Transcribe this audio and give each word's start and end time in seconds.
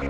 Hello, 0.00 0.08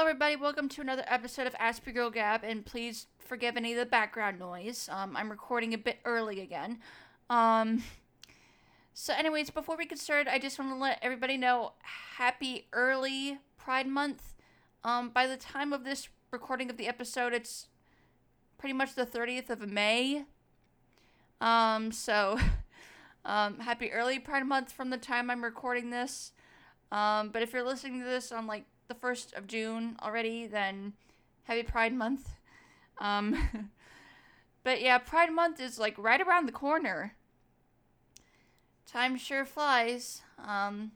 everybody. 0.00 0.36
Welcome 0.36 0.68
to 0.68 0.80
another 0.80 1.02
episode 1.08 1.48
of 1.48 1.54
Aspie 1.54 1.92
Girl 1.92 2.10
Gab, 2.10 2.44
and 2.44 2.64
please 2.64 3.08
forgive 3.18 3.56
any 3.56 3.72
of 3.72 3.78
the 3.78 3.86
background 3.86 4.38
noise. 4.38 4.88
Um, 4.92 5.16
I'm 5.16 5.30
recording 5.30 5.74
a 5.74 5.78
bit 5.78 5.98
early 6.04 6.40
again. 6.40 6.78
Um, 7.32 7.82
so, 8.92 9.14
anyways, 9.14 9.48
before 9.48 9.78
we 9.78 9.86
get 9.86 9.98
started, 9.98 10.30
I 10.30 10.38
just 10.38 10.58
want 10.58 10.70
to 10.70 10.76
let 10.76 10.98
everybody 11.00 11.38
know 11.38 11.72
happy 11.80 12.66
early 12.74 13.38
Pride 13.56 13.86
Month. 13.86 14.34
Um, 14.84 15.08
by 15.08 15.26
the 15.26 15.38
time 15.38 15.72
of 15.72 15.82
this 15.82 16.10
recording 16.30 16.68
of 16.68 16.76
the 16.76 16.88
episode, 16.88 17.32
it's 17.32 17.68
pretty 18.58 18.74
much 18.74 18.94
the 18.94 19.06
30th 19.06 19.48
of 19.48 19.66
May. 19.66 20.24
Um, 21.40 21.90
so, 21.90 22.38
um, 23.24 23.60
happy 23.60 23.90
early 23.90 24.18
Pride 24.18 24.46
Month 24.46 24.70
from 24.70 24.90
the 24.90 24.98
time 24.98 25.30
I'm 25.30 25.42
recording 25.42 25.88
this. 25.88 26.32
Um, 26.90 27.30
but 27.30 27.40
if 27.40 27.54
you're 27.54 27.62
listening 27.62 28.00
to 28.00 28.04
this 28.04 28.30
on 28.30 28.46
like 28.46 28.66
the 28.88 28.94
1st 28.94 29.38
of 29.38 29.46
June 29.46 29.96
already, 30.02 30.46
then 30.46 30.92
happy 31.44 31.62
Pride 31.62 31.94
Month. 31.94 32.28
Um, 32.98 33.70
but 34.64 34.82
yeah, 34.82 34.98
Pride 34.98 35.32
Month 35.32 35.60
is 35.60 35.78
like 35.78 35.96
right 35.96 36.20
around 36.20 36.44
the 36.44 36.52
corner. 36.52 37.14
Time 38.92 39.16
sure 39.16 39.46
flies. 39.46 40.20
Um, 40.38 40.92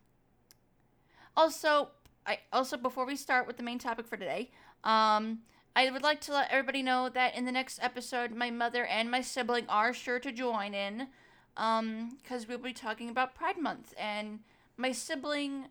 also, 1.34 1.88
I 2.26 2.40
also 2.52 2.76
before 2.76 3.06
we 3.06 3.16
start 3.16 3.46
with 3.46 3.56
the 3.56 3.62
main 3.62 3.78
topic 3.78 4.06
for 4.06 4.18
today, 4.18 4.50
um, 4.84 5.40
I 5.74 5.90
would 5.90 6.02
like 6.02 6.20
to 6.22 6.32
let 6.32 6.50
everybody 6.50 6.82
know 6.82 7.08
that 7.08 7.34
in 7.34 7.46
the 7.46 7.52
next 7.52 7.78
episode, 7.82 8.32
my 8.32 8.50
mother 8.50 8.84
and 8.84 9.10
my 9.10 9.22
sibling 9.22 9.64
are 9.68 9.94
sure 9.94 10.18
to 10.18 10.30
join 10.30 10.74
in, 10.74 11.08
um, 11.56 12.18
because 12.22 12.46
we'll 12.46 12.58
be 12.58 12.74
talking 12.74 13.08
about 13.08 13.34
Pride 13.34 13.58
Month, 13.58 13.94
and 13.98 14.40
my 14.76 14.92
sibling, 14.92 15.66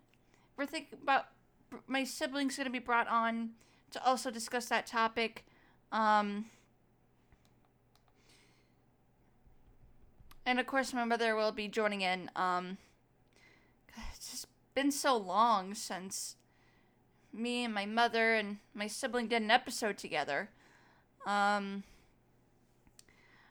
we're 0.56 0.66
thinking 0.66 0.98
about 1.00 1.26
my 1.86 2.02
sibling's 2.02 2.56
gonna 2.56 2.70
be 2.70 2.80
brought 2.80 3.06
on 3.06 3.50
to 3.92 4.04
also 4.04 4.32
discuss 4.32 4.66
that 4.66 4.86
topic. 4.86 5.44
Um, 5.92 6.46
and 10.46 10.60
of 10.60 10.66
course, 10.66 10.94
my 10.94 11.04
mother 11.04 11.34
will 11.34 11.50
be 11.50 11.66
joining 11.66 12.02
in. 12.02 12.30
Um, 12.36 12.78
it's 14.14 14.30
just 14.30 14.46
been 14.74 14.92
so 14.92 15.16
long 15.16 15.74
since 15.74 16.36
me 17.32 17.64
and 17.64 17.74
my 17.74 17.84
mother 17.84 18.34
and 18.34 18.58
my 18.72 18.86
sibling 18.86 19.26
did 19.26 19.42
an 19.42 19.50
episode 19.50 19.98
together. 19.98 20.48
Um, 21.26 21.82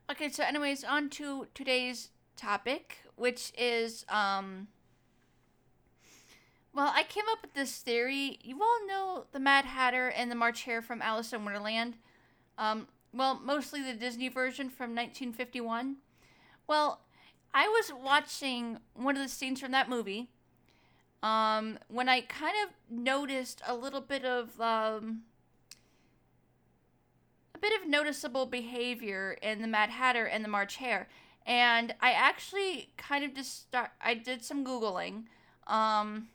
okay, 0.09 0.29
so 0.29 0.43
anyways, 0.43 0.85
on 0.85 1.09
to 1.11 1.47
today's 1.53 2.09
topic, 2.37 2.99
which 3.15 3.51
is 3.57 4.05
um. 4.07 4.69
Well, 6.73 6.91
I 6.93 7.03
came 7.03 7.23
up 7.31 7.41
with 7.41 7.53
this 7.53 7.77
theory. 7.77 8.37
You 8.41 8.61
all 8.61 8.87
know 8.87 9.25
the 9.31 9.39
Mad 9.39 9.63
Hatter 9.63 10.09
and 10.09 10.29
the 10.29 10.35
March 10.35 10.63
Hare 10.63 10.81
from 10.81 11.01
Alice 11.01 11.31
in 11.31 11.45
Wonderland. 11.45 11.95
Um, 12.57 12.87
well, 13.13 13.39
mostly 13.41 13.81
the 13.81 13.93
Disney 13.93 14.27
version 14.27 14.69
from 14.69 14.89
1951. 14.89 15.97
Well, 16.67 17.01
I 17.53 17.67
was 17.67 17.91
watching 17.93 18.79
one 18.95 19.15
of 19.15 19.21
the 19.21 19.29
scenes 19.29 19.61
from 19.61 19.71
that 19.71 19.89
movie 19.89 20.29
um, 21.21 21.79
when 21.87 22.09
I 22.09 22.21
kind 22.21 22.55
of 22.63 22.73
noticed 22.89 23.61
a 23.67 23.75
little 23.75 24.01
bit 24.01 24.25
of 24.25 24.59
um, 24.59 25.21
a 27.53 27.57
bit 27.57 27.79
of 27.81 27.87
noticeable 27.87 28.45
behavior 28.45 29.37
in 29.41 29.61
the 29.61 29.67
Mad 29.67 29.89
Hatter 29.89 30.25
and 30.25 30.43
the 30.43 30.49
March 30.49 30.75
Hare, 30.77 31.07
and 31.45 31.93
I 32.01 32.11
actually 32.11 32.89
kind 32.97 33.23
of 33.23 33.33
just 33.33 33.61
start. 33.61 33.91
I 34.01 34.13
did 34.15 34.43
some 34.43 34.65
googling, 34.65 35.23
um, 35.65 36.27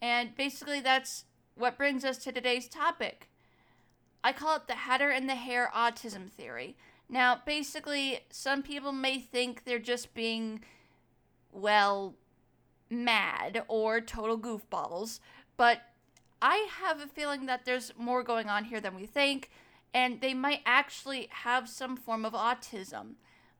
and 0.00 0.34
basically 0.36 0.80
that's 0.80 1.24
what 1.54 1.76
brings 1.76 2.04
us 2.04 2.18
to 2.18 2.32
today's 2.32 2.68
topic. 2.68 3.28
I 4.24 4.32
call 4.32 4.56
it 4.56 4.66
the 4.66 4.74
Hatter 4.74 5.10
and 5.10 5.28
the 5.28 5.34
Hare 5.34 5.70
autism 5.74 6.30
theory. 6.30 6.76
Now, 7.12 7.42
basically, 7.44 8.20
some 8.30 8.62
people 8.62 8.90
may 8.90 9.18
think 9.20 9.64
they're 9.64 9.78
just 9.78 10.14
being, 10.14 10.64
well, 11.52 12.14
mad 12.88 13.64
or 13.68 14.00
total 14.00 14.38
goofballs, 14.38 15.20
but 15.58 15.82
I 16.40 16.66
have 16.80 17.02
a 17.02 17.06
feeling 17.06 17.44
that 17.46 17.66
there's 17.66 17.92
more 17.98 18.22
going 18.22 18.48
on 18.48 18.64
here 18.64 18.80
than 18.80 18.94
we 18.94 19.04
think, 19.04 19.50
and 19.92 20.22
they 20.22 20.32
might 20.32 20.62
actually 20.64 21.28
have 21.30 21.68
some 21.68 21.98
form 21.98 22.24
of 22.24 22.32
autism. 22.32 23.16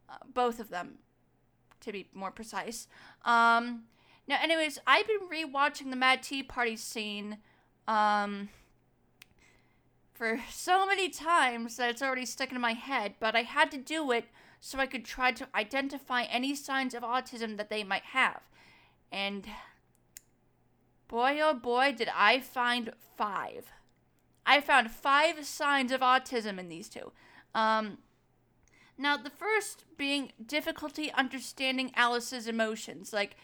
Uh, 0.08 0.16
both 0.32 0.58
of 0.58 0.70
them, 0.70 0.94
to 1.80 1.92
be 1.92 2.08
more 2.14 2.30
precise. 2.30 2.88
Um, 3.22 3.82
now, 4.26 4.38
anyways, 4.42 4.78
I've 4.86 5.06
been 5.06 5.28
rewatching 5.30 5.90
the 5.90 5.96
Mad 5.96 6.22
Tea 6.22 6.42
Party 6.42 6.76
scene 6.76 7.36
um, 7.86 8.48
for 10.22 10.41
so 10.53 10.87
many 10.87 11.09
times 11.09 11.77
that 11.77 11.91
it's 11.91 12.00
already 12.00 12.25
stuck 12.25 12.53
in 12.53 12.60
my 12.60 12.75
head, 12.75 13.15
but 13.19 13.34
I 13.34 13.43
had 13.43 13.72
to 13.72 13.77
do 13.77 14.12
it 14.12 14.27
so 14.60 14.78
I 14.78 14.87
could 14.87 15.05
try 15.05 15.33
to 15.33 15.49
identify 15.53 16.22
any 16.22 16.55
signs 16.55 16.94
of 16.94 17.03
autism 17.03 17.56
that 17.56 17.71
they 17.71 17.83
might 17.83 18.05
have. 18.05 18.41
And 19.11 19.44
boy, 21.09 21.41
oh 21.43 21.55
boy, 21.55 21.93
did 21.99 22.09
I 22.15 22.38
find 22.38 22.93
five. 23.16 23.72
I 24.47 24.61
found 24.61 24.93
five 24.93 25.44
signs 25.44 25.91
of 25.91 26.03
autism 26.03 26.56
in 26.56 26.69
these 26.69 26.88
two. 26.88 27.11
Um, 27.53 27.99
now, 28.97 29.16
the 29.16 29.28
first 29.28 29.87
being 29.97 30.31
difficulty 30.47 31.11
understanding 31.11 31.91
Alice's 31.97 32.47
emotions. 32.47 33.12
Like, 33.12 33.34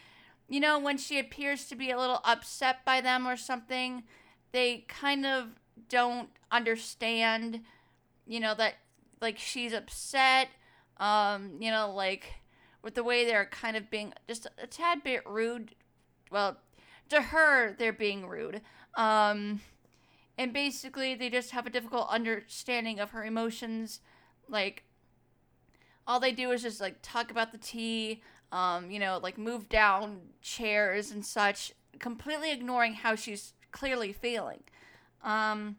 you 0.49 0.61
know, 0.61 0.79
when 0.79 0.97
she 0.97 1.19
appears 1.19 1.65
to 1.65 1.75
be 1.75 1.91
a 1.91 1.99
little 1.99 2.21
upset 2.23 2.85
by 2.85 3.01
them 3.01 3.27
or 3.27 3.37
something, 3.37 4.05
they 4.53 4.85
kind 4.87 5.27
of 5.27 5.59
don't 5.89 6.29
understand, 6.51 7.61
you 8.27 8.41
know, 8.41 8.55
that, 8.55 8.75
like, 9.21 9.39
she's 9.39 9.73
upset. 9.73 10.49
Um, 10.99 11.59
you 11.61 11.71
know, 11.71 11.93
like, 11.95 12.35
with 12.83 12.95
the 12.95 13.05
way 13.05 13.25
they're 13.25 13.47
kind 13.47 13.77
of 13.77 13.91
being 13.91 14.13
just 14.27 14.47
a 14.63 14.67
tad 14.67 15.05
bit 15.05 15.23
rude. 15.27 15.75
Well, 16.31 16.59
to 17.09 17.23
her, 17.23 17.75
they're 17.79 17.93
being 17.93 18.27
rude. 18.27 18.61
Um, 18.95 19.61
and 20.37 20.53
basically, 20.53 21.15
they 21.15 21.31
just 21.31 21.53
have 21.53 21.67
a 21.67 21.71
difficult 21.71 22.09
understanding 22.11 23.01
of 23.01 23.11
her 23.11 23.25
emotions. 23.25 24.01
Like, 24.49 24.85
all 26.07 26.21
they 26.21 26.33
do 26.33 26.51
is 26.53 26.63
just 26.63 26.81
like 26.81 26.97
talk 27.03 27.31
about 27.31 27.53
the 27.53 27.59
tea, 27.59 28.23
um, 28.51 28.91
you 28.91 28.99
know, 28.99 29.21
like 29.23 29.37
move 29.37 29.69
down 29.69 30.21
chairs 30.41 31.11
and 31.11 31.25
such, 31.25 31.73
completely 31.99 32.51
ignoring 32.51 32.95
how 32.95 33.15
she's 33.15 33.53
clearly 33.73 34.13
feeling. 34.13 34.63
Um, 35.23 35.77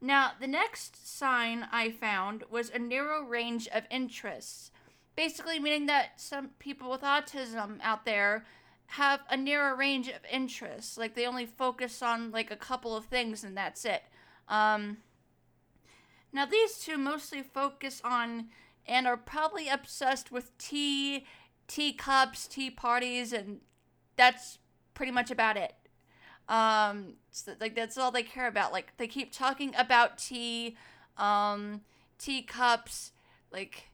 now, 0.00 0.32
the 0.38 0.46
next 0.46 1.08
sign 1.08 1.66
I 1.72 1.90
found 1.90 2.44
was 2.50 2.70
a 2.70 2.78
narrow 2.78 3.22
range 3.22 3.68
of 3.68 3.84
interests. 3.90 4.70
Basically 5.16 5.58
meaning 5.58 5.86
that 5.86 6.20
some 6.20 6.50
people 6.58 6.90
with 6.90 7.02
autism 7.02 7.78
out 7.82 8.04
there 8.04 8.44
have 8.86 9.20
a 9.30 9.36
narrow 9.36 9.76
range 9.76 10.08
of 10.08 10.20
interests. 10.30 10.98
Like 10.98 11.14
they 11.14 11.26
only 11.26 11.46
focus 11.46 12.02
on 12.02 12.30
like 12.30 12.50
a 12.50 12.56
couple 12.56 12.96
of 12.96 13.06
things 13.06 13.44
and 13.44 13.56
that's 13.56 13.84
it. 13.84 14.02
Um, 14.48 14.98
now 16.32 16.44
these 16.44 16.78
two 16.78 16.98
mostly 16.98 17.42
focus 17.42 18.02
on 18.04 18.48
and 18.86 19.06
are 19.06 19.16
probably 19.16 19.68
obsessed 19.68 20.30
with 20.30 20.56
tea 20.58 21.24
teacups 21.66 22.46
tea 22.46 22.70
parties 22.70 23.32
and 23.32 23.60
that's 24.16 24.58
pretty 24.92 25.10
much 25.10 25.30
about 25.30 25.56
it 25.56 25.72
um 26.48 27.14
so, 27.30 27.52
like 27.60 27.74
that's 27.74 27.96
all 27.96 28.10
they 28.10 28.22
care 28.22 28.46
about 28.46 28.72
like 28.72 28.92
they 28.98 29.06
keep 29.06 29.32
talking 29.32 29.74
about 29.78 30.18
tea 30.18 30.76
um 31.16 31.80
teacups 32.18 33.12
like 33.50 33.88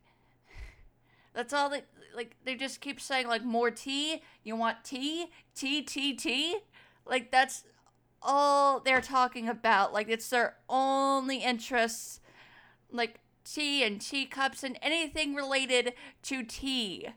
that's 1.35 1.52
all 1.52 1.70
they 1.70 1.82
like. 2.14 2.37
They 2.44 2.55
just 2.55 2.81
keep 2.81 3.00
saying 3.00 3.29
like 3.29 3.44
more 3.44 3.70
tea. 3.70 4.23
You 4.43 4.56
want 4.56 4.85
tea? 4.85 5.26
Tea, 5.55 5.82
tea, 5.82 6.14
tea. 6.14 6.58
Like 7.06 7.31
that's 7.31 7.64
all 8.23 8.81
they're 8.81 9.00
talking 9.00 9.49
about. 9.49 9.93
Like 9.93 10.08
it's 10.08 10.29
their 10.29 10.56
only 10.69 11.38
interests. 11.38 12.20
Like 12.91 13.20
tea 13.44 13.85
and 13.85 14.00
teacups 14.00 14.64
and 14.64 14.79
anything 14.82 15.35
related 15.35 15.94
to 16.25 16.43
tea. 16.43 17.08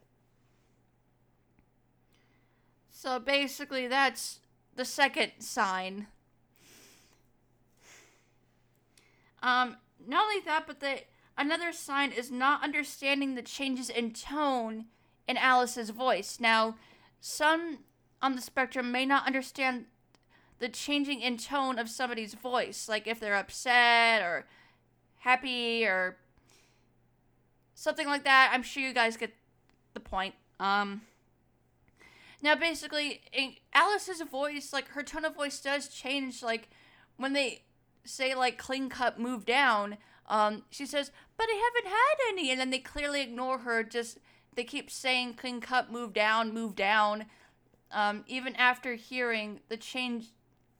So 2.91 3.19
basically, 3.19 3.87
that's 3.87 4.39
the 4.75 4.85
second 4.85 5.31
sign. 5.39 6.07
Um, 9.41 9.77
not 10.05 10.23
only 10.23 10.39
that, 10.45 10.65
but 10.67 10.79
they 10.79 11.05
Another 11.37 11.71
sign 11.71 12.11
is 12.11 12.29
not 12.29 12.63
understanding 12.63 13.33
the 13.33 13.41
changes 13.41 13.89
in 13.89 14.13
tone 14.13 14.85
in 15.27 15.37
Alice's 15.37 15.89
voice. 15.89 16.39
Now, 16.39 16.75
some 17.19 17.79
on 18.21 18.35
the 18.35 18.41
spectrum 18.41 18.91
may 18.91 19.05
not 19.05 19.25
understand 19.25 19.85
the 20.59 20.69
changing 20.69 21.21
in 21.21 21.37
tone 21.37 21.79
of 21.79 21.89
somebody's 21.89 22.35
voice, 22.35 22.87
like 22.87 23.07
if 23.07 23.19
they're 23.19 23.35
upset 23.35 24.21
or 24.21 24.45
happy 25.19 25.85
or 25.85 26.17
something 27.73 28.07
like 28.07 28.23
that. 28.23 28.51
I'm 28.53 28.63
sure 28.63 28.83
you 28.83 28.93
guys 28.93 29.17
get 29.17 29.33
the 29.93 29.99
point. 29.99 30.35
Um, 30.59 31.01
now, 32.43 32.55
basically, 32.55 33.21
Alice's 33.73 34.21
voice, 34.21 34.73
like 34.73 34.89
her 34.89 35.01
tone 35.01 35.23
of 35.23 35.33
voice, 35.33 35.61
does 35.61 35.87
change. 35.87 36.43
Like 36.43 36.67
when 37.15 37.31
they 37.31 37.63
say 38.03 38.35
like 38.35 38.57
clean 38.57 38.89
cut, 38.89 39.17
move 39.17 39.45
down. 39.45 39.97
Um, 40.27 40.63
she 40.69 40.85
says, 40.85 41.11
"But 41.37 41.45
I 41.49 41.71
haven't 41.73 41.89
had 41.89 42.33
any," 42.33 42.51
and 42.51 42.59
then 42.59 42.69
they 42.69 42.79
clearly 42.79 43.21
ignore 43.21 43.59
her. 43.59 43.81
Just 43.81 44.17
they 44.55 44.65
keep 44.65 44.91
saying 44.91 45.35
clean 45.35 45.61
cut, 45.61 45.89
move 45.89 46.11
down, 46.11 46.53
move 46.53 46.75
down. 46.75 47.27
Um, 47.91 48.25
even 48.27 48.57
after 48.57 48.95
hearing 48.95 49.61
the 49.69 49.77
change 49.77 50.25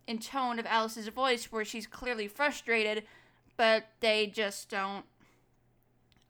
in 0.06 0.20
tone 0.20 0.60
of 0.60 0.66
Alice's 0.66 1.08
voice, 1.08 1.50
where 1.50 1.64
she's 1.64 1.88
clearly 1.88 2.28
frustrated, 2.28 3.06
but 3.56 3.86
they 4.02 4.28
just 4.28 4.70
don't 4.70 5.06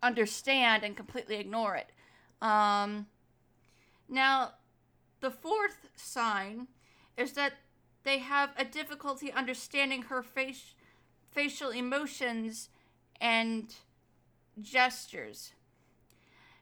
understand 0.04 0.84
and 0.84 0.96
completely 0.96 1.38
ignore 1.38 1.76
it. 1.76 1.90
Um, 2.40 3.08
now, 4.08 4.52
the 5.24 5.31
fourth 5.31 5.88
sign 5.96 6.68
is 7.16 7.31
that 7.31 7.54
they 8.04 8.20
have 8.20 8.50
a 8.58 8.66
difficulty 8.66 9.31
understanding 9.31 10.04
her 10.04 10.22
face, 10.22 10.75
facial 11.31 11.70
emotions 11.70 12.68
and 13.22 13.74
gestures. 14.62 15.54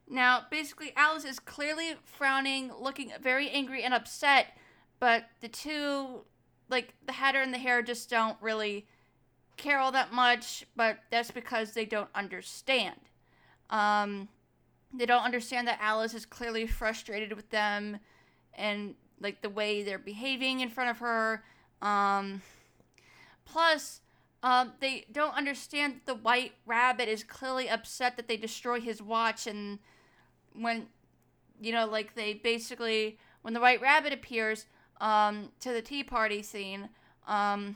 Now, 0.08 0.44
basically, 0.52 0.94
Alice 0.96 1.26
is 1.26 1.40
clearly 1.40 1.96
frowning, 2.06 2.72
looking 2.80 3.12
very 3.20 3.50
angry 3.50 3.82
and 3.82 3.96
upset, 3.96 4.56
but 5.00 5.26
the 5.40 5.48
two, 5.48 6.22
like 6.70 6.94
the 7.04 7.14
Hatter 7.14 7.42
and 7.42 7.52
the 7.52 7.58
Hare, 7.58 7.82
just 7.82 8.12
don't 8.12 8.38
really 8.42 8.86
care 9.58 9.80
all 9.80 9.92
that 9.92 10.14
much, 10.14 10.68
but 10.76 11.00
that's 11.10 11.32
because 11.32 11.72
they 11.72 11.86
don't 11.86 12.10
understand. 12.14 13.00
Um, 13.72 14.28
they 14.94 15.08
don't 15.08 15.24
understand 15.24 15.68
that 15.68 15.80
Alice 15.82 16.14
is 16.14 16.28
clearly 16.28 16.68
frustrated 16.68 17.34
with 17.34 17.50
them 17.50 18.00
and 18.54 18.96
like 19.20 19.42
the 19.42 19.50
way 19.50 19.84
they're 19.84 20.00
behaving 20.00 20.60
in 20.60 20.70
front 20.70 20.90
of 20.90 21.00
her. 21.00 21.44
Um, 21.82 22.42
plus, 23.46 24.02
um, 24.44 24.74
they 24.80 25.06
don't 25.12 25.36
understand 25.36 25.96
that 25.96 26.06
the 26.06 26.16
white 26.16 26.54
rabbit 26.66 27.08
is 27.08 27.24
clearly 27.24 27.70
upset 27.70 28.18
that 28.18 28.28
they 28.28 28.38
destroy 28.38 28.80
his 28.80 29.02
watch, 29.02 29.46
and 29.48 29.80
when 30.54 30.88
you 31.60 31.72
know, 31.72 31.86
like 31.86 32.16
they 32.16 32.34
basically 32.34 33.18
when 33.44 33.54
the 33.54 33.60
white 33.60 33.82
rabbit 33.82 34.14
appears 34.14 34.66
um, 35.00 35.50
to 35.60 35.72
the 35.72 35.82
tea 35.82 36.04
party 36.04 36.42
scene, 36.42 36.90
um, 37.28 37.76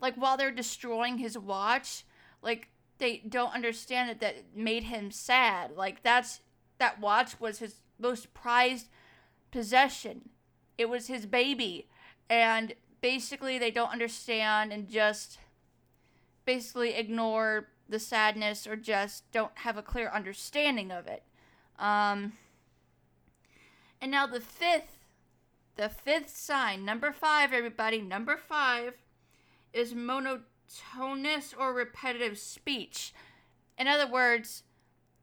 like 0.00 0.14
while 0.14 0.36
they're 0.36 0.52
destroying 0.52 1.18
his 1.18 1.36
watch, 1.36 2.04
like 2.42 2.68
they 2.98 3.22
don't 3.28 3.54
understand 3.54 4.08
that 4.08 4.20
that 4.20 4.36
made 4.54 4.84
him 4.84 5.10
sad. 5.10 5.72
Like 5.76 6.02
that's 6.02 6.40
that 6.78 7.00
watch 7.00 7.40
was 7.40 7.58
his 7.58 7.82
most 7.98 8.32
prized 8.34 8.88
possession. 9.50 10.30
It 10.78 10.88
was 10.88 11.06
his 11.06 11.26
baby. 11.26 11.88
And 12.28 12.74
basically, 13.00 13.58
they 13.58 13.70
don't 13.70 13.92
understand 13.92 14.72
and 14.72 14.88
just 14.88 15.38
basically 16.44 16.94
ignore 16.94 17.68
the 17.88 17.98
sadness 17.98 18.66
or 18.66 18.76
just 18.76 19.30
don't 19.32 19.50
have 19.56 19.76
a 19.76 19.82
clear 19.82 20.08
understanding 20.08 20.90
of 20.90 21.06
it. 21.06 21.22
Um, 21.78 22.34
and 24.00 24.10
now 24.10 24.26
the 24.26 24.40
fifth, 24.40 24.98
the 25.76 25.88
fifth 25.88 26.36
sign, 26.36 26.84
number 26.84 27.12
five, 27.12 27.52
everybody, 27.52 28.00
number 28.00 28.36
five 28.36 28.94
is 29.72 29.94
monotonous 29.94 31.54
or 31.58 31.72
repetitive 31.72 32.38
speech. 32.38 33.12
In 33.78 33.88
other 33.88 34.06
words, 34.06 34.62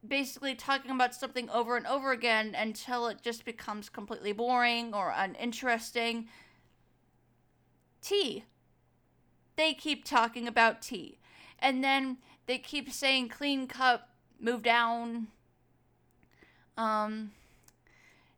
basically 0.06 0.54
talking 0.54 0.90
about 0.90 1.14
something 1.14 1.50
over 1.50 1.76
and 1.76 1.86
over 1.86 2.12
again 2.12 2.54
until 2.56 3.08
it 3.08 3.22
just 3.22 3.44
becomes 3.44 3.88
completely 3.88 4.32
boring 4.32 4.94
or 4.94 5.12
uninteresting. 5.14 6.28
Tea. 8.00 8.44
They 9.56 9.74
keep 9.74 10.04
talking 10.04 10.46
about 10.46 10.82
tea. 10.82 11.18
And 11.58 11.82
then 11.82 12.18
they 12.46 12.58
keep 12.58 12.90
saying 12.90 13.28
clean 13.28 13.66
cup, 13.66 14.10
move 14.40 14.62
down. 14.62 15.26
Um, 16.76 17.32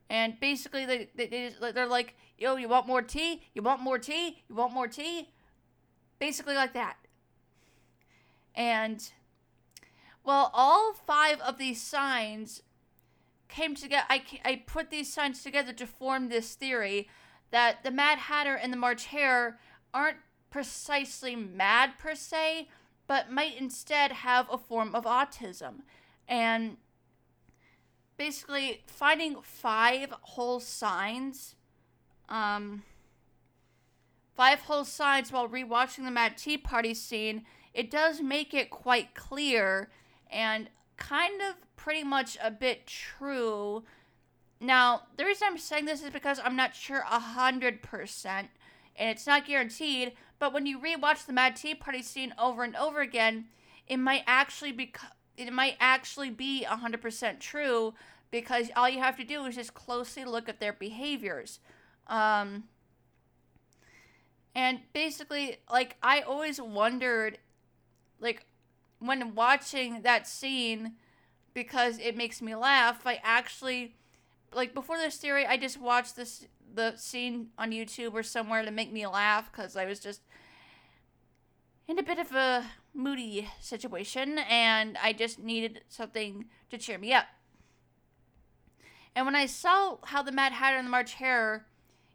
and 0.09 0.41
basically 0.41 0.87
they, 0.87 1.09
they, 1.15 1.53
they're 1.73 1.87
like, 1.87 2.17
yo, 2.39 2.57
you 2.57 2.69
want 2.69 2.87
more 2.87 3.03
tea? 3.03 3.43
You 3.55 3.63
want 3.63 3.83
more 3.83 3.99
tea? 3.99 4.43
You 4.49 4.55
want 4.55 4.73
more 4.73 4.89
tea? 4.89 5.29
Basically 6.19 6.55
like 6.55 6.73
that. 6.73 6.97
And 8.55 9.11
well, 10.25 10.51
all 10.53 10.93
five 10.93 11.41
of 11.41 11.59
these 11.59 11.81
signs 11.81 12.63
came 13.49 13.75
together. 13.75 14.05
I, 14.09 14.23
I 14.45 14.63
put 14.67 14.91
these 14.91 15.13
signs 15.13 15.43
together 15.43 15.73
to 15.73 15.87
form 15.87 16.29
this 16.29 16.55
theory 16.55 17.09
that 17.51 17.83
the 17.83 17.91
Mad 17.91 18.19
Hatter 18.19 18.55
and 18.55 18.73
the 18.73 18.77
March 18.77 19.07
Hare 19.07 19.59
aren't 19.93 20.19
precisely 20.51 21.35
mad 21.35 21.99
per 21.99 22.15
se, 22.15 22.69
but 23.07 23.31
might 23.31 23.59
instead 23.59 24.13
have 24.13 24.47
a 24.51 24.59
form 24.59 24.95
of 24.95 25.05
autism. 25.05 25.83
And 26.29 26.77
basically, 28.17 28.83
finding 28.87 29.41
five 29.43 30.13
whole 30.21 30.61
signs, 30.61 31.57
um, 32.29 32.85
five 34.37 34.61
whole 34.61 34.85
signs 34.85 35.33
while 35.33 35.49
rewatching 35.49 36.05
the 36.05 36.11
Mad 36.11 36.37
Tea 36.37 36.57
Party 36.57 36.95
scene, 36.95 37.45
it 37.75 37.91
does 37.91 38.21
make 38.21 38.55
it 38.55 38.71
quite 38.71 39.15
clear 39.15 39.91
and 40.31 40.69
kind 40.97 41.41
of 41.43 41.55
pretty 41.77 42.05
much 42.05 42.39
a 42.43 42.51
bit 42.51 42.87
true. 42.87 43.85
Now, 44.61 45.03
the 45.17 45.25
reason 45.25 45.49
I'm 45.51 45.59
saying 45.59 45.87
this 45.87 46.03
is 46.03 46.11
because 46.11 46.39
I'm 46.43 46.57
not 46.57 46.75
sure 46.75 47.05
a 47.11 47.19
hundred 47.19 47.83
percent, 47.83 48.49
and 48.97 49.09
it's 49.09 49.27
not 49.27 49.47
guaranteed. 49.47 50.13
But 50.39 50.53
when 50.53 50.67
you 50.67 50.79
rewatch 50.79 51.27
the 51.27 51.33
Mad 51.33 51.57
Tea 51.57 51.75
Party 51.75 52.03
scene 52.03 52.35
over 52.39 52.63
and 52.63 52.77
over 52.77 53.01
again, 53.01 53.47
it 53.87 53.97
might 53.99 54.23
actually 54.27 54.73
be 54.73 54.93
it 55.37 55.53
might 55.53 55.77
actually 55.81 56.31
be 56.31 56.65
a 56.65 56.77
hundred 56.77 57.01
percent 57.01 57.41
true 57.41 57.95
because 58.31 58.71
all 58.77 58.89
you 58.89 59.01
have 59.01 59.17
to 59.17 59.25
do 59.25 59.45
is 59.47 59.57
just 59.57 59.75
closely 59.75 60.25
look 60.25 60.49
at 60.49 60.61
their 60.61 60.73
behaviors. 60.73 61.59
Um, 62.07 62.65
and 64.55 64.81
basically, 64.93 65.59
like 65.71 65.97
I 66.03 66.21
always 66.21 66.61
wondered, 66.61 67.39
like 68.21 68.47
when 69.01 69.35
watching 69.35 70.03
that 70.03 70.27
scene 70.27 70.95
because 71.53 71.99
it 71.99 72.17
makes 72.17 72.41
me 72.41 72.55
laugh. 72.55 73.07
I 73.07 73.21
actually 73.25 73.97
like 74.55 74.75
before 74.75 74.99
this 74.99 75.17
theory, 75.17 75.47
I 75.47 75.57
just 75.57 75.81
watched 75.81 76.17
this 76.17 76.47
the 76.73 76.95
scene 76.97 77.49
on 77.59 77.73
YouTube 77.73 78.15
or 78.15 78.23
somewhere 78.23 78.65
to 78.65 78.71
make 78.71 78.93
me 78.93 79.07
laugh 79.07 79.51
because 79.51 79.77
I 79.77 79.87
was 79.87 79.99
just 79.99 80.21
in 81.89 81.99
a 81.99 82.03
bit 82.03 82.19
of 82.19 82.33
a 82.33 82.65
moody 82.95 83.49
situation 83.61 84.39
and 84.39 84.97
I 85.03 85.13
just 85.13 85.41
needed 85.41 85.83
something 85.89 86.45
to 86.71 86.79
cheer 86.79 86.99
me 86.99 87.13
up. 87.13 87.27
And 89.17 89.27
when 89.27 89.35
I 89.35 89.47
saw 89.47 89.97
how 90.05 90.23
the 90.23 90.31
Mad 90.31 90.53
Hatter 90.53 90.77
and 90.77 90.87
the 90.87 90.91
March 90.91 91.15
Hare, 91.15 91.67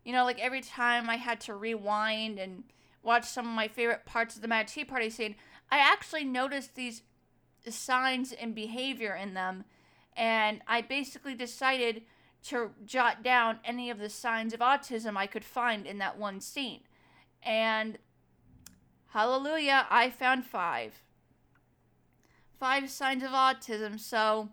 you 0.06 0.13
know, 0.13 0.24
like 0.24 0.39
every 0.39 0.62
time 0.62 1.10
I 1.10 1.18
had 1.18 1.42
to 1.42 1.54
rewind 1.54 2.39
and 2.39 2.63
watch 3.04 3.25
some 3.25 3.46
of 3.46 3.54
my 3.54 3.68
favorite 3.68 4.06
parts 4.06 4.36
of 4.36 4.42
the 4.42 4.48
Mad 4.48 4.70
Tea 4.70 4.86
Party 4.86 5.10
scene, 5.10 5.36
I 5.72 5.80
actually 5.80 6.24
noticed 6.24 6.76
these 6.76 7.02
signs 7.70 8.32
and 8.32 8.54
behavior 8.54 9.16
in 9.16 9.34
them, 9.34 9.66
and 10.16 10.62
I 10.68 10.82
basically 10.82 11.36
decided 11.36 12.04
to 12.44 12.72
jot 12.86 13.24
down 13.24 13.60
any 13.66 13.90
of 13.90 13.98
the 13.98 14.10
signs 14.10 14.54
of 14.54 14.60
autism 14.60 15.18
I 15.18 15.26
could 15.26 15.44
find 15.44 15.88
in 15.88 15.98
that 15.98 16.18
one 16.18 16.40
scene. 16.40 16.82
And 17.42 17.98
hallelujah, 19.10 19.88
I 19.90 20.10
found 20.10 20.46
five. 20.46 21.02
Five 22.60 22.90
signs 22.90 23.24
of 23.24 23.32
autism. 23.32 24.00
So, 24.00 24.50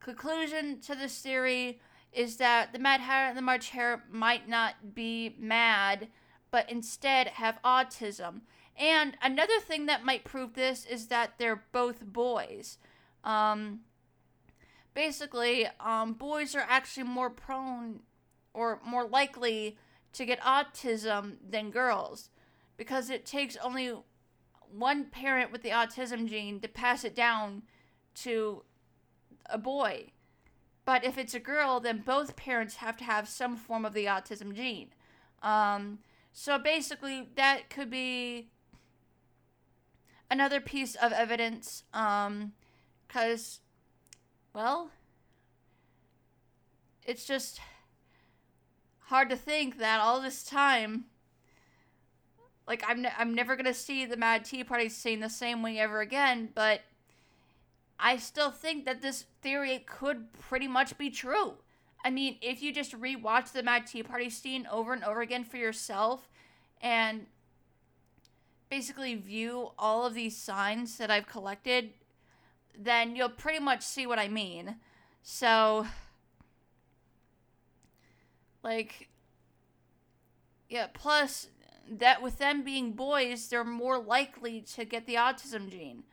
conclusion 0.00 0.80
to 0.80 0.94
this 0.94 1.18
theory 1.20 1.80
is 2.12 2.38
that 2.38 2.72
the 2.72 2.78
Mad 2.78 3.00
Hatter 3.00 3.28
and 3.28 3.36
the 3.36 3.42
March 3.42 3.70
Hare 3.70 4.04
might 4.10 4.48
not 4.48 4.94
be 4.94 5.36
mad, 5.38 6.08
but 6.50 6.70
instead 6.70 7.28
have 7.28 7.60
autism. 7.62 8.40
And 8.78 9.16
another 9.20 9.58
thing 9.60 9.86
that 9.86 10.04
might 10.04 10.24
prove 10.24 10.54
this 10.54 10.86
is 10.86 11.08
that 11.08 11.32
they're 11.38 11.64
both 11.72 12.04
boys. 12.04 12.78
Um, 13.24 13.80
basically, 14.94 15.66
um, 15.80 16.12
boys 16.12 16.54
are 16.54 16.66
actually 16.68 17.02
more 17.04 17.28
prone 17.28 18.00
or 18.54 18.80
more 18.86 19.06
likely 19.06 19.76
to 20.12 20.24
get 20.24 20.40
autism 20.40 21.36
than 21.48 21.70
girls 21.70 22.30
because 22.76 23.10
it 23.10 23.26
takes 23.26 23.56
only 23.56 23.92
one 24.70 25.06
parent 25.06 25.50
with 25.50 25.62
the 25.62 25.70
autism 25.70 26.28
gene 26.28 26.60
to 26.60 26.68
pass 26.68 27.04
it 27.04 27.14
down 27.14 27.62
to 28.14 28.62
a 29.46 29.58
boy. 29.58 30.12
But 30.84 31.04
if 31.04 31.18
it's 31.18 31.34
a 31.34 31.40
girl, 31.40 31.80
then 31.80 32.02
both 32.04 32.36
parents 32.36 32.76
have 32.76 32.96
to 32.98 33.04
have 33.04 33.28
some 33.28 33.56
form 33.56 33.84
of 33.84 33.92
the 33.92 34.06
autism 34.06 34.54
gene. 34.54 34.88
Um, 35.42 35.98
so 36.32 36.58
basically, 36.58 37.28
that 37.36 37.68
could 37.68 37.90
be 37.90 38.48
another 40.30 40.60
piece 40.60 40.94
of 40.94 41.12
evidence. 41.12 41.84
Um, 41.92 42.52
because, 43.06 43.60
well, 44.54 44.90
it's 47.04 47.24
just 47.24 47.60
hard 49.04 49.30
to 49.30 49.36
think 49.36 49.78
that 49.78 50.00
all 50.00 50.20
this 50.20 50.44
time 50.44 51.06
like 52.68 52.84
I'm 52.86 53.02
ne- 53.02 53.12
I'm 53.18 53.34
never 53.34 53.56
gonna 53.56 53.74
see 53.74 54.04
the 54.04 54.16
Mad 54.16 54.44
Tea 54.44 54.62
Party 54.62 54.90
scene 54.90 55.20
the 55.20 55.30
same 55.30 55.62
way 55.62 55.78
ever 55.78 56.00
again, 56.00 56.50
but 56.54 56.82
I 57.98 58.18
still 58.18 58.50
think 58.50 58.84
that 58.84 59.00
this 59.00 59.24
theory 59.42 59.82
could 59.86 60.32
pretty 60.34 60.68
much 60.68 60.96
be 60.98 61.10
true. 61.10 61.54
I 62.04 62.10
mean, 62.10 62.36
if 62.40 62.62
you 62.62 62.72
just 62.72 62.92
rewatch 62.92 63.52
the 63.52 63.62
Mad 63.62 63.86
Tea 63.86 64.02
Party 64.02 64.30
scene 64.30 64.68
over 64.70 64.92
and 64.92 65.02
over 65.02 65.22
again 65.22 65.42
for 65.44 65.56
yourself, 65.56 66.28
and 66.80 67.26
basically 68.68 69.14
view 69.14 69.70
all 69.78 70.06
of 70.06 70.14
these 70.14 70.36
signs 70.36 70.98
that 70.98 71.10
I've 71.10 71.26
collected, 71.26 71.90
then 72.78 73.16
you'll 73.16 73.28
pretty 73.28 73.58
much 73.58 73.82
see 73.82 74.06
what 74.06 74.18
I 74.18 74.28
mean. 74.28 74.76
So, 75.22 75.86
like, 78.62 79.08
yeah, 80.68 80.86
plus 80.92 81.48
that 81.90 82.22
with 82.22 82.38
them 82.38 82.62
being 82.62 82.92
boys, 82.92 83.48
they're 83.48 83.64
more 83.64 83.98
likely 83.98 84.60
to 84.60 84.84
get 84.84 85.06
the 85.06 85.14
autism 85.14 85.70
gene. 85.70 86.04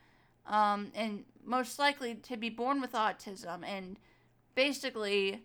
Um, 0.48 0.92
and 0.96 1.26
most 1.44 1.80
likely 1.80 2.16
to 2.16 2.38
be 2.38 2.50
born 2.50 2.82
with 2.82 2.94
autism 2.94 3.64
and 3.66 3.98
basically 4.54 5.44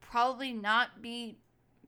probably 0.00 0.52
not 0.52 1.00
be 1.00 1.38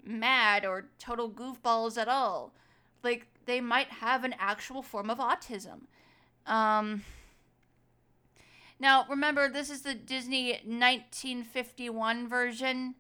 mad 0.05 0.65
or 0.65 0.87
total 0.99 1.31
goofballs 1.31 1.97
at 2.01 2.09
all. 2.09 2.55
Like 3.03 3.27
they 3.47 3.61
might 3.61 3.89
have 3.89 4.25
an 4.25 4.35
actual 4.39 4.83
form 4.83 5.11
of 5.11 5.19
autism. 5.19 5.83
Um, 6.47 7.05
now 8.79 9.07
remember, 9.09 9.49
this 9.49 9.71
is 9.71 9.83
the 9.83 9.95
Disney 9.95 10.53
1951 10.65 12.29
version 12.29 12.95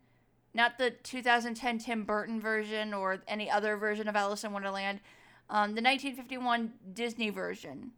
not 0.54 0.78
the 0.78 0.90
2010 0.90 1.78
Tim 1.78 2.04
Burton 2.04 2.40
version 2.40 2.92
or 2.92 3.22
any 3.26 3.50
other 3.50 3.76
version 3.76 4.08
of 4.08 4.16
Alice 4.16 4.44
in 4.44 4.52
Wonderland. 4.52 5.00
Um, 5.48 5.74
the 5.74 5.82
1951 5.82 6.72
Disney 6.92 7.30
version 7.30 7.92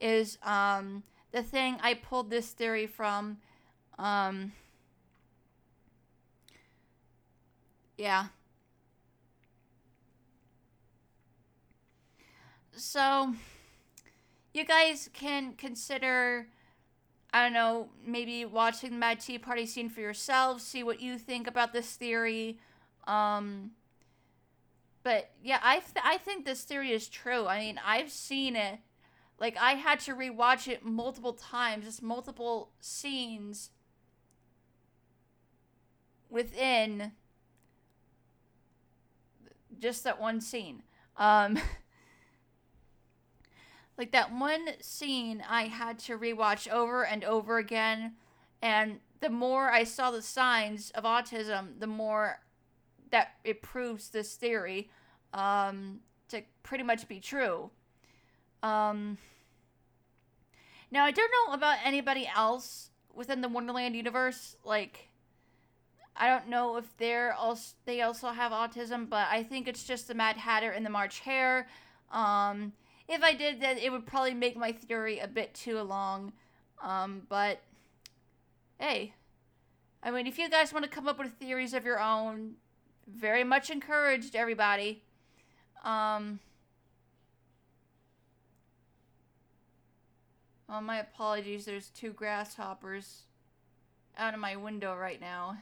is 0.00 0.38
um, 0.42 1.02
the 1.30 1.42
thing 1.42 1.78
I 1.82 1.94
pulled 1.94 2.30
this 2.30 2.50
theory 2.50 2.86
from. 2.86 3.38
Um, 3.98 4.52
yeah. 7.96 8.26
So, 12.76 13.34
you 14.54 14.64
guys 14.64 15.08
can 15.12 15.54
consider 15.54 16.46
I 17.32 17.44
don't 17.44 17.54
know, 17.54 17.90
maybe 18.06 18.44
watching 18.44 18.90
the 18.90 18.96
Mad 18.96 19.20
Tea 19.20 19.38
Party 19.38 19.66
scene 19.66 19.90
for 19.90 20.00
yourselves, 20.00 20.64
see 20.64 20.82
what 20.82 21.00
you 21.00 21.18
think 21.18 21.46
about 21.46 21.72
this 21.72 21.94
theory. 21.96 22.58
Um, 23.06 23.72
but 25.02 25.30
yeah, 25.42 25.58
I 25.62 25.76
th- 25.80 26.04
I 26.04 26.18
think 26.18 26.44
this 26.44 26.62
theory 26.62 26.92
is 26.92 27.08
true. 27.08 27.46
I 27.46 27.58
mean, 27.58 27.80
I've 27.84 28.10
seen 28.10 28.54
it. 28.56 28.78
Like 29.38 29.56
I 29.58 29.72
had 29.72 30.00
to 30.00 30.14
rewatch 30.14 30.68
it 30.68 30.84
multiple 30.84 31.32
times, 31.32 31.84
just 31.86 32.02
multiple 32.02 32.70
scenes 32.80 33.70
within 36.30 37.12
just 39.78 40.04
that 40.04 40.20
one 40.20 40.40
scene. 40.40 40.82
Um 41.16 41.58
like 43.98 44.12
that 44.12 44.34
one 44.34 44.68
scene 44.80 45.42
I 45.48 45.64
had 45.64 45.98
to 46.00 46.18
rewatch 46.18 46.70
over 46.70 47.04
and 47.04 47.24
over 47.24 47.58
again 47.58 48.14
and 48.62 49.00
the 49.20 49.28
more 49.30 49.70
I 49.70 49.84
saw 49.84 50.10
the 50.10 50.22
signs 50.22 50.90
of 50.90 51.04
autism, 51.04 51.78
the 51.78 51.86
more 51.86 52.40
that 53.10 53.34
it 53.44 53.62
proves 53.62 54.08
this 54.08 54.34
theory 54.34 54.90
um, 55.34 56.00
to 56.28 56.42
pretty 56.62 56.84
much 56.84 57.08
be 57.08 57.20
true. 57.20 57.70
Um, 58.62 59.18
now, 60.90 61.04
I 61.04 61.10
don't 61.10 61.30
know 61.30 61.54
about 61.54 61.78
anybody 61.84 62.28
else 62.34 62.90
within 63.14 63.40
the 63.40 63.48
Wonderland 63.48 63.96
universe. 63.96 64.56
Like, 64.64 65.08
I 66.16 66.28
don't 66.28 66.48
know 66.48 66.76
if 66.76 66.96
they're 66.96 67.32
also 67.32 67.74
they 67.84 68.02
also 68.02 68.28
have 68.30 68.52
autism, 68.52 69.08
but 69.08 69.26
I 69.30 69.42
think 69.42 69.68
it's 69.68 69.84
just 69.84 70.08
the 70.08 70.14
Mad 70.14 70.36
Hatter 70.36 70.70
and 70.70 70.84
the 70.84 70.90
March 70.90 71.20
Hare. 71.20 71.66
Um, 72.10 72.72
if 73.12 73.22
I 73.22 73.34
did 73.34 73.60
then 73.60 73.78
it 73.78 73.90
would 73.90 74.06
probably 74.06 74.34
make 74.34 74.56
my 74.56 74.72
theory 74.72 75.18
a 75.18 75.28
bit 75.28 75.54
too 75.54 75.80
long. 75.82 76.32
Um, 76.82 77.22
but 77.28 77.60
hey, 78.78 79.14
I 80.02 80.10
mean, 80.10 80.26
if 80.26 80.38
you 80.38 80.50
guys 80.50 80.72
want 80.72 80.84
to 80.84 80.90
come 80.90 81.06
up 81.06 81.18
with 81.18 81.32
theories 81.32 81.74
of 81.74 81.84
your 81.84 82.00
own, 82.00 82.54
very 83.06 83.44
much 83.44 83.70
encouraged, 83.70 84.34
everybody. 84.34 85.02
Um, 85.84 86.40
oh, 90.68 90.80
my 90.80 90.98
apologies. 90.98 91.64
There's 91.64 91.88
two 91.90 92.12
grasshoppers 92.12 93.22
out 94.16 94.34
of 94.34 94.40
my 94.40 94.56
window 94.56 94.96
right 94.96 95.20
now. 95.20 95.58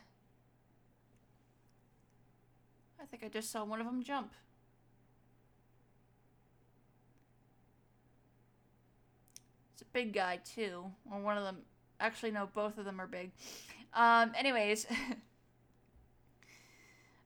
I 3.01 3.07
think 3.07 3.25
I 3.25 3.29
just 3.29 3.51
saw 3.51 3.65
one 3.65 3.81
of 3.81 3.87
them 3.87 4.03
jump. 4.03 4.33
Big 9.93 10.13
guy 10.13 10.41
too. 10.45 10.85
Or 11.11 11.21
one 11.21 11.37
of 11.37 11.45
them. 11.45 11.59
Actually, 11.99 12.31
no, 12.31 12.49
both 12.55 12.79
of 12.79 12.85
them 12.85 13.01
are 13.01 13.07
big. 13.07 13.31
Um, 13.95 14.33
anyways. 14.37 14.87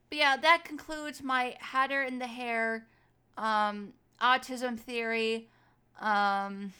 but 0.09 0.17
yeah, 0.17 0.37
that 0.37 0.63
concludes 0.65 1.23
my 1.23 1.55
Hatter 1.59 2.03
in 2.03 2.19
the 2.19 2.27
Hare, 2.27 2.87
um, 3.37 3.93
autism 4.21 4.77
theory. 4.79 5.47
Um, 6.01 6.73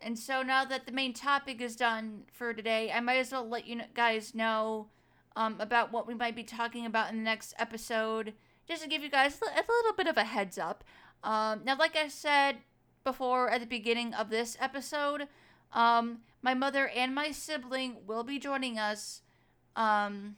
and 0.00 0.18
so 0.18 0.42
now 0.42 0.64
that 0.64 0.86
the 0.86 0.92
main 0.92 1.12
topic 1.12 1.60
is 1.60 1.74
done 1.74 2.22
for 2.32 2.54
today, 2.54 2.92
I 2.92 3.00
might 3.00 3.16
as 3.16 3.32
well 3.32 3.48
let 3.48 3.66
you 3.66 3.80
guys 3.94 4.34
know 4.34 4.86
um, 5.34 5.56
about 5.58 5.92
what 5.92 6.06
we 6.06 6.14
might 6.14 6.36
be 6.36 6.44
talking 6.44 6.86
about 6.86 7.10
in 7.10 7.18
the 7.18 7.22
next 7.22 7.54
episode, 7.58 8.34
just 8.68 8.82
to 8.82 8.88
give 8.88 9.02
you 9.02 9.10
guys 9.10 9.40
a 9.40 9.44
little 9.44 9.92
bit 9.96 10.06
of 10.06 10.16
a 10.16 10.24
heads 10.24 10.58
up. 10.58 10.84
Um, 11.24 11.62
now, 11.64 11.76
like 11.76 11.96
I 11.96 12.08
said, 12.08 12.58
before 13.06 13.48
at 13.48 13.60
the 13.60 13.66
beginning 13.66 14.12
of 14.12 14.30
this 14.30 14.56
episode. 14.60 15.28
Um, 15.72 16.18
my 16.42 16.54
mother 16.54 16.88
and 16.88 17.14
my 17.14 17.30
sibling 17.30 17.98
will 18.04 18.24
be 18.24 18.40
joining 18.40 18.80
us 18.80 19.22
um, 19.76 20.34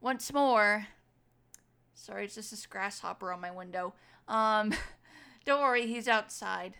once 0.00 0.32
more. 0.32 0.86
Sorry, 1.92 2.24
it's 2.24 2.36
just 2.36 2.50
this 2.50 2.64
grasshopper 2.64 3.30
on 3.32 3.40
my 3.42 3.50
window. 3.50 3.92
Um, 4.26 4.72
don't 5.44 5.60
worry, 5.60 5.86
he's 5.86 6.08
outside. 6.08 6.78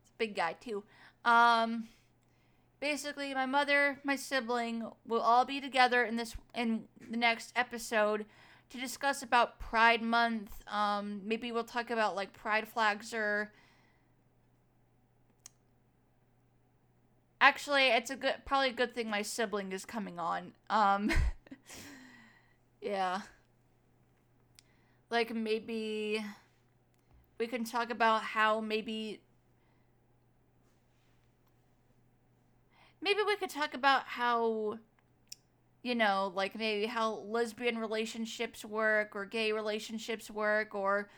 It's 0.00 0.10
a 0.10 0.16
big 0.16 0.34
guy, 0.34 0.54
too. 0.54 0.84
Um, 1.26 1.88
basically, 2.80 3.34
my 3.34 3.46
mother, 3.46 3.98
my 4.04 4.16
sibling 4.16 4.90
will 5.06 5.20
all 5.20 5.44
be 5.44 5.60
together 5.60 6.02
in 6.02 6.16
this 6.16 6.34
in 6.54 6.84
the 7.10 7.18
next 7.18 7.52
episode 7.54 8.24
to 8.72 8.78
discuss 8.80 9.22
about 9.22 9.58
Pride 9.58 10.02
Month. 10.02 10.50
Um, 10.66 11.20
maybe 11.24 11.52
we'll 11.52 11.64
talk 11.64 11.90
about 11.90 12.16
like 12.16 12.32
pride 12.32 12.66
flags 12.66 13.12
or. 13.12 13.52
Actually, 17.40 17.88
it's 17.88 18.10
a 18.10 18.16
good, 18.16 18.34
probably 18.46 18.70
a 18.70 18.72
good 18.72 18.94
thing 18.94 19.10
my 19.10 19.20
sibling 19.20 19.72
is 19.72 19.84
coming 19.84 20.18
on. 20.18 20.52
Um, 20.70 21.10
yeah. 22.80 23.22
Like 25.10 25.34
maybe 25.34 26.24
we 27.38 27.46
can 27.46 27.64
talk 27.64 27.90
about 27.90 28.22
how 28.22 28.60
maybe 28.60 29.20
maybe 33.02 33.18
we 33.26 33.36
could 33.36 33.50
talk 33.50 33.74
about 33.74 34.04
how 34.06 34.78
you 35.82 35.94
know, 35.94 36.32
like 36.34 36.56
maybe 36.56 36.86
how 36.86 37.14
lesbian 37.26 37.78
relationships 37.78 38.64
work 38.64 39.16
or 39.16 39.24
gay 39.24 39.52
relationships 39.52 40.30
work 40.30 40.74
or 40.74 41.10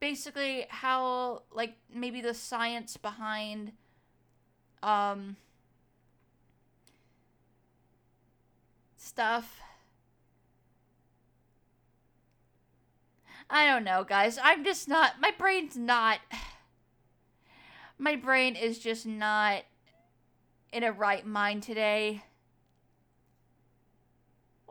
basically 0.00 0.66
how 0.68 1.42
like 1.52 1.74
maybe 1.92 2.20
the 2.20 2.34
science 2.34 2.96
behind 2.96 3.72
um 4.82 5.36
stuff 8.96 9.60
I 13.50 13.66
don't 13.66 13.84
know, 13.84 14.04
guys. 14.04 14.38
I'm 14.42 14.62
just 14.64 14.88
not 14.88 15.20
my 15.20 15.32
brain's 15.36 15.76
not 15.76 16.20
my 17.98 18.14
brain 18.16 18.56
is 18.56 18.78
just 18.78 19.06
not 19.06 19.62
in 20.72 20.82
a 20.82 20.92
right 20.92 21.26
mind 21.26 21.62
today. 21.62 22.24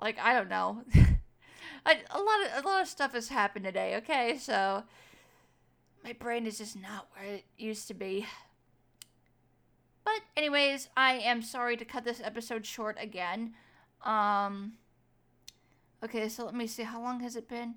Like 0.01 0.17
I 0.19 0.33
don't 0.33 0.49
know. 0.49 0.83
I, 1.85 1.99
a 2.11 2.19
lot 2.19 2.45
of 2.45 2.65
a 2.65 2.67
lot 2.67 2.81
of 2.81 2.87
stuff 2.87 3.13
has 3.13 3.29
happened 3.29 3.65
today. 3.65 3.95
Okay, 3.97 4.37
so 4.37 4.83
my 6.03 6.13
brain 6.13 6.45
is 6.45 6.57
just 6.57 6.79
not 6.79 7.07
where 7.13 7.35
it 7.35 7.45
used 7.57 7.87
to 7.87 7.93
be. 7.93 8.25
But 10.03 10.21
anyways, 10.35 10.89
I 10.95 11.13
am 11.13 11.41
sorry 11.41 11.75
to 11.77 11.85
cut 11.85 12.05
this 12.05 12.21
episode 12.23 12.65
short 12.65 12.97
again. 12.99 13.53
Um 14.03 14.73
Okay, 16.03 16.29
so 16.29 16.45
let 16.45 16.53
me 16.53 16.67
see 16.67 16.83
how 16.83 17.01
long 17.01 17.21
has 17.21 17.35
it 17.35 17.49
been? 17.49 17.75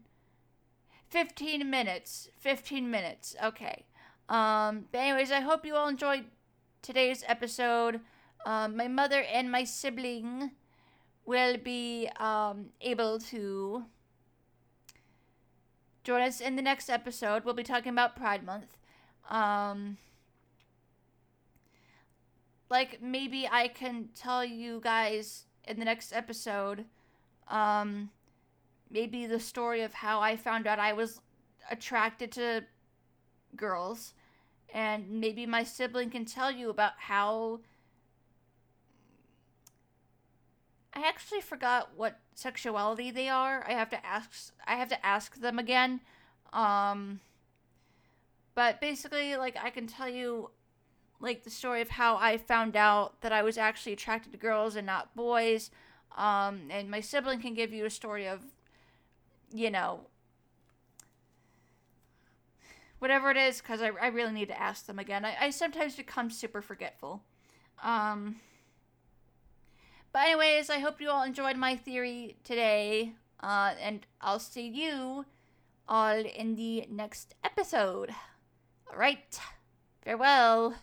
15 1.09 1.69
minutes. 1.69 2.29
15 2.39 2.91
minutes. 2.91 3.35
Okay. 3.43 3.87
Um 4.29 4.87
but 4.93 4.99
anyways, 4.99 5.33
I 5.33 5.41
hope 5.41 5.65
you 5.65 5.75
all 5.75 5.89
enjoyed 5.89 6.25
today's 6.83 7.25
episode. 7.27 8.01
Um, 8.47 8.77
my 8.77 8.89
mother 8.89 9.23
and 9.23 9.51
my 9.51 9.65
sibling 9.65 10.53
will 11.25 11.57
be 11.57 12.09
um, 12.19 12.67
able 12.81 13.19
to 13.19 13.85
join 16.03 16.23
us 16.23 16.41
in 16.41 16.57
the 16.57 16.63
next 16.63 16.89
episode. 16.89 17.45
We'll 17.45 17.55
be 17.55 17.63
talking 17.63 17.93
about 17.93 18.17
Pride 18.17 18.45
Month. 18.45 18.77
Um, 19.29 19.99
like 22.69 23.03
maybe 23.03 23.49
I 23.51 23.69
can 23.69 24.09
tell 24.15 24.45
you 24.45 24.81
guys 24.83 25.45
in 25.67 25.79
the 25.79 25.85
next 25.85 26.13
episode, 26.13 26.85
um, 27.49 28.11
maybe 28.91 29.27
the 29.27 29.41
story 29.41 29.83
of 29.83 29.93
how 29.93 30.21
I 30.21 30.37
found 30.37 30.67
out 30.67 30.79
I 30.79 30.93
was 30.93 31.21
attracted 31.71 32.33
to 32.33 32.65
girls, 33.57 34.15
and 34.73 35.09
maybe 35.09 35.47
my 35.47 35.65
sibling 35.65 36.11
can 36.11 36.25
tell 36.25 36.51
you 36.51 36.71
about 36.71 36.93
how. 36.99 37.61
I 40.93 41.07
actually 41.07 41.41
forgot 41.41 41.91
what 41.97 42.19
sexuality 42.35 43.11
they 43.11 43.29
are. 43.29 43.65
I 43.67 43.73
have 43.73 43.91
to 43.91 44.07
ask. 44.07 44.53
I 44.67 44.75
have 44.75 44.89
to 44.89 45.07
ask 45.07 45.37
them 45.37 45.59
again. 45.59 46.01
Um, 46.53 47.21
but 48.55 48.81
basically, 48.81 49.37
like 49.37 49.57
I 49.63 49.71
can 49.71 49.87
tell 49.87 50.09
you 50.09 50.51
like 51.21 51.45
the 51.45 51.51
story 51.51 51.81
of 51.81 51.91
how 51.91 52.17
I 52.17 52.39
found 52.39 52.77
out 52.77 53.21
that 53.21 53.33
I 53.33 53.43
was 53.43 53.59
actually 53.59 53.93
attracted 53.93 54.33
to 54.33 54.39
girls 54.39 54.75
and 54.75 54.87
not 54.87 55.15
boys. 55.15 55.71
Um, 56.17 56.63
and 56.71 56.91
my 56.91 57.01
sibling 57.01 57.41
can 57.41 57.55
give 57.55 57.73
you 57.73 57.85
a 57.85 57.91
story 57.91 58.27
of, 58.27 58.41
you 59.53 59.71
know, 59.71 60.01
whatever 62.99 63.31
it 63.31 63.37
is, 63.37 63.61
because 63.61 63.81
I, 63.81 63.91
I 64.01 64.09
really 64.09 64.33
need 64.33 64.49
to 64.49 64.61
ask 64.61 64.87
them 64.87 64.99
again. 64.99 65.25
I, 65.25 65.37
I 65.41 65.51
sometimes 65.51 65.95
become 65.95 66.31
super 66.31 66.61
forgetful. 66.61 67.23
Um, 67.83 68.37
but, 70.13 70.23
anyways, 70.23 70.71
I 70.71 70.79
hope 70.79 71.01
you 71.01 71.11
all 71.11 71.23
enjoyed 71.23 71.57
my 71.57 71.77
theory 71.77 72.37
today. 72.45 73.15
Uh, 73.43 73.73
and 73.81 74.07
I'll 74.21 74.39
see 74.39 74.69
you 74.69 75.25
all 75.89 76.19
in 76.19 76.57
the 76.57 76.87
next 76.91 77.35
episode. 77.43 78.11
All 78.91 78.99
right. 78.99 79.39
Farewell. 80.03 80.75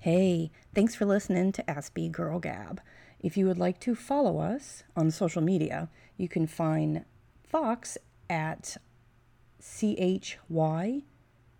Hey, 0.00 0.50
thanks 0.74 0.94
for 0.94 1.04
listening 1.04 1.52
to 1.52 1.62
Aspie 1.64 2.10
Girl 2.10 2.38
Gab. 2.38 2.80
If 3.20 3.36
you 3.36 3.46
would 3.46 3.58
like 3.58 3.80
to 3.80 3.94
follow 3.94 4.38
us 4.38 4.84
on 4.96 5.10
social 5.10 5.42
media, 5.42 5.88
you 6.16 6.28
can 6.28 6.46
find 6.46 7.04
Fox 7.42 7.98
at 8.30 8.76
C 9.58 9.96
H 9.98 10.38
Y 10.48 11.02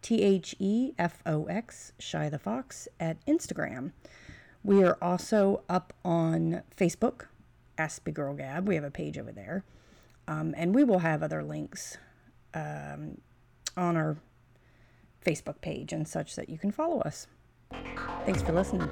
T 0.03 0.23
H 0.23 0.55
E 0.59 0.93
F 0.99 1.23
O 1.27 1.45
X, 1.47 1.93
Shy 1.99 2.29
the 2.29 2.39
Fox, 2.39 2.87
at 3.01 3.25
Instagram. 3.27 3.91
We 4.65 4.83
are 4.85 4.99
also 5.01 5.63
up 5.69 5.93
on 6.05 6.63
Facebook, 6.77 7.27
Aspie 7.79 8.13
Girl 8.13 8.35
Gab. 8.35 8.69
We 8.69 8.75
have 8.75 8.85
a 8.85 8.91
page 8.91 9.17
over 9.19 9.33
there. 9.33 9.65
Um, 10.27 10.55
and 10.57 10.75
we 10.75 10.85
will 10.85 10.99
have 10.99 11.23
other 11.23 11.43
links 11.43 11.97
um, 12.53 13.19
on 13.77 13.97
our 13.97 14.19
Facebook 15.25 15.61
page 15.61 15.93
and 15.93 16.07
such 16.07 16.37
that 16.37 16.49
you 16.49 16.59
can 16.59 16.71
follow 16.71 17.01
us. 17.01 17.27
Thanks 18.25 18.43
for 18.43 18.53
listening. 18.53 18.89